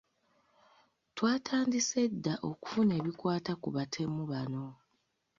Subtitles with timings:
[1.15, 4.65] Twatandise dda okufuna ebikwata ku batemu bano.